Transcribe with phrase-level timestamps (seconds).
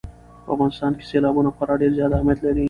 [0.43, 2.59] په افغانستان کې سیلابونه خورا ډېر زیات اهمیت لري.